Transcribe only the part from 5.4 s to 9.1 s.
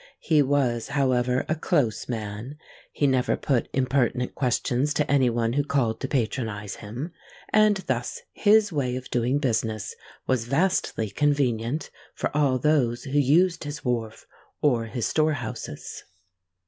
who called to patronise him; and thus his way